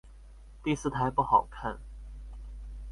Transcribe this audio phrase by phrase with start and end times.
[0.63, 1.77] 第四台不好看